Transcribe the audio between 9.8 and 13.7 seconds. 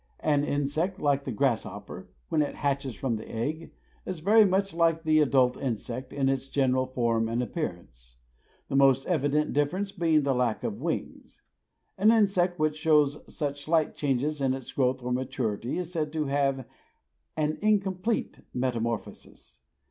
being the lack of wings. An insect which shows such